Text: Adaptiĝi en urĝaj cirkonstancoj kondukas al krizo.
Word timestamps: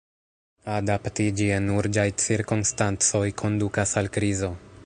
Adaptiĝi 0.77 1.51
en 1.59 1.69
urĝaj 1.75 2.07
cirkonstancoj 2.25 3.25
kondukas 3.43 3.99
al 4.03 4.15
krizo. 4.19 4.55